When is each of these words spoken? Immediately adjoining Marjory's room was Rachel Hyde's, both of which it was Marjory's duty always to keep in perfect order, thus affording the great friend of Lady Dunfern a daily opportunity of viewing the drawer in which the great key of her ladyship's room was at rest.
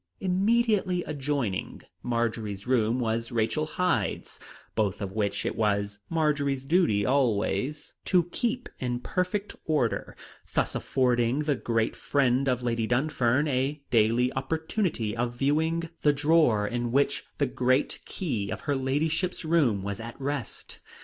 Immediately 0.19 1.03
adjoining 1.03 1.83
Marjory's 2.01 2.65
room 2.65 2.99
was 2.99 3.31
Rachel 3.31 3.67
Hyde's, 3.67 4.39
both 4.73 4.99
of 4.99 5.11
which 5.11 5.45
it 5.45 5.55
was 5.55 5.99
Marjory's 6.09 6.65
duty 6.65 7.05
always 7.05 7.93
to 8.05 8.23
keep 8.31 8.67
in 8.79 8.99
perfect 8.99 9.55
order, 9.63 10.17
thus 10.55 10.73
affording 10.73 11.37
the 11.41 11.53
great 11.53 11.95
friend 11.95 12.49
of 12.49 12.63
Lady 12.63 12.87
Dunfern 12.87 13.47
a 13.47 13.79
daily 13.91 14.33
opportunity 14.33 15.15
of 15.15 15.35
viewing 15.35 15.87
the 16.01 16.13
drawer 16.13 16.67
in 16.67 16.91
which 16.91 17.23
the 17.37 17.45
great 17.45 17.99
key 18.05 18.49
of 18.49 18.61
her 18.61 18.75
ladyship's 18.75 19.45
room 19.45 19.83
was 19.83 19.99
at 19.99 20.19
rest. 20.19 20.79